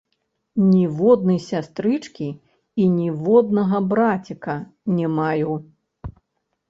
Ніводнай 0.69 1.37
сястрычкі 1.49 2.29
і 2.85 2.89
ніводнага 2.95 3.77
браціка 3.93 4.55
не 4.97 5.07
маю. 5.19 5.53